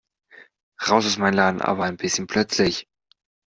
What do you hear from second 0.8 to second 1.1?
Raus